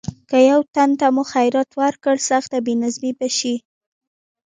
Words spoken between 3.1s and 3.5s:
به